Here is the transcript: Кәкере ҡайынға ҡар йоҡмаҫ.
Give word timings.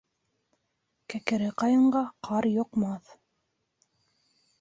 Кәкере 1.13 1.49
ҡайынға 1.63 2.01
ҡар 2.29 2.47
йоҡмаҫ. 2.53 3.13